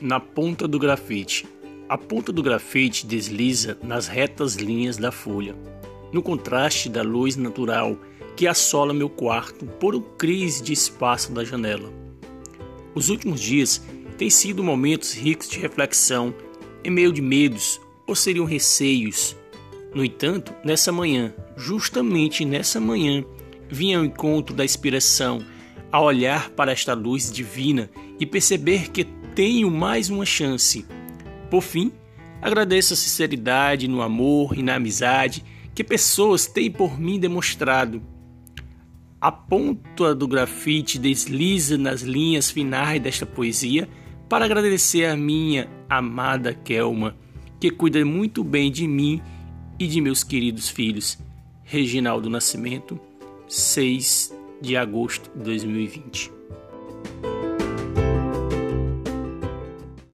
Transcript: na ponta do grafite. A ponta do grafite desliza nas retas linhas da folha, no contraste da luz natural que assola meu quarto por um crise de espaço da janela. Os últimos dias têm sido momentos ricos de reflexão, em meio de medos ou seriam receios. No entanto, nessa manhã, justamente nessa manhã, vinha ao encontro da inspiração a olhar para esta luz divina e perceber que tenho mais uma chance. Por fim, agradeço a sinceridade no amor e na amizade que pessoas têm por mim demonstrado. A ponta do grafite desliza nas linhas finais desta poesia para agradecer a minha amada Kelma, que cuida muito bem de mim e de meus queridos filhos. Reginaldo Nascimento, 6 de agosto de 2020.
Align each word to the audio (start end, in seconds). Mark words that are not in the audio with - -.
na 0.00 0.20
ponta 0.20 0.68
do 0.68 0.78
grafite. 0.78 1.46
A 1.88 1.96
ponta 1.96 2.32
do 2.32 2.42
grafite 2.42 3.06
desliza 3.06 3.78
nas 3.82 4.06
retas 4.06 4.56
linhas 4.56 4.96
da 4.96 5.10
folha, 5.10 5.56
no 6.12 6.22
contraste 6.22 6.88
da 6.88 7.02
luz 7.02 7.36
natural 7.36 7.96
que 8.36 8.46
assola 8.46 8.94
meu 8.94 9.08
quarto 9.08 9.66
por 9.66 9.94
um 9.94 10.00
crise 10.00 10.62
de 10.62 10.72
espaço 10.72 11.32
da 11.32 11.44
janela. 11.44 11.92
Os 12.94 13.08
últimos 13.08 13.40
dias 13.40 13.82
têm 14.16 14.30
sido 14.30 14.62
momentos 14.62 15.12
ricos 15.12 15.48
de 15.48 15.58
reflexão, 15.58 16.34
em 16.84 16.90
meio 16.90 17.12
de 17.12 17.22
medos 17.22 17.80
ou 18.06 18.14
seriam 18.14 18.44
receios. 18.44 19.36
No 19.94 20.04
entanto, 20.04 20.52
nessa 20.64 20.92
manhã, 20.92 21.34
justamente 21.56 22.44
nessa 22.44 22.80
manhã, 22.80 23.24
vinha 23.68 23.98
ao 23.98 24.04
encontro 24.04 24.54
da 24.54 24.64
inspiração 24.64 25.44
a 25.90 26.00
olhar 26.00 26.50
para 26.50 26.72
esta 26.72 26.94
luz 26.94 27.32
divina 27.32 27.90
e 28.18 28.26
perceber 28.26 28.90
que 28.90 29.04
tenho 29.34 29.70
mais 29.70 30.10
uma 30.10 30.26
chance. 30.26 30.84
Por 31.50 31.62
fim, 31.62 31.92
agradeço 32.42 32.94
a 32.94 32.96
sinceridade 32.96 33.88
no 33.88 34.02
amor 34.02 34.56
e 34.56 34.62
na 34.62 34.74
amizade 34.74 35.44
que 35.74 35.84
pessoas 35.84 36.46
têm 36.46 36.70
por 36.70 36.98
mim 36.98 37.18
demonstrado. 37.18 38.02
A 39.20 39.32
ponta 39.32 40.14
do 40.14 40.28
grafite 40.28 40.98
desliza 40.98 41.76
nas 41.76 42.02
linhas 42.02 42.50
finais 42.50 43.00
desta 43.00 43.26
poesia 43.26 43.88
para 44.28 44.44
agradecer 44.44 45.06
a 45.06 45.16
minha 45.16 45.68
amada 45.88 46.52
Kelma, 46.52 47.16
que 47.58 47.70
cuida 47.70 48.04
muito 48.04 48.44
bem 48.44 48.70
de 48.70 48.86
mim 48.86 49.20
e 49.78 49.86
de 49.86 50.00
meus 50.00 50.22
queridos 50.22 50.68
filhos. 50.68 51.18
Reginaldo 51.64 52.30
Nascimento, 52.30 53.00
6 53.48 54.37
de 54.60 54.76
agosto 54.76 55.30
de 55.34 55.56
2020. 55.56 56.37